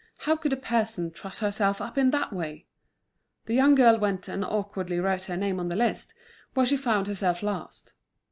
How 0.21 0.35
could 0.35 0.51
a 0.51 0.57
person 0.57 1.11
truss 1.11 1.41
herself 1.41 1.79
up 1.79 1.95
in 1.95 2.09
that 2.09 2.33
way! 2.33 2.65
The 3.45 3.53
young 3.53 3.75
girl 3.75 3.99
went 3.99 4.27
and 4.27 4.43
awkwardly 4.43 4.99
wrote 4.99 5.25
her 5.25 5.37
name 5.37 5.59
on 5.59 5.69
the 5.69 5.75
list, 5.75 6.15
where 6.55 6.65
she 6.65 6.75
found 6.75 7.05
herself 7.05 7.43
last. 7.43 7.93